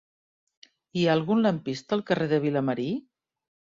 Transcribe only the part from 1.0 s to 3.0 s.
ha algun lampista al carrer de Vilamarí?